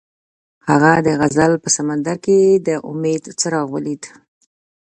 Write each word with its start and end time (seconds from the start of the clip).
هغه 0.67 0.91
د 1.05 1.07
غزل 1.19 1.51
په 1.63 1.69
سمندر 1.77 2.15
کې 2.25 2.37
د 2.67 2.69
امید 2.89 3.23
څراغ 3.39 3.67
ولید. 3.75 4.03